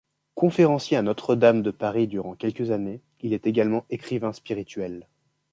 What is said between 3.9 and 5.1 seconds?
écrivain spirituel.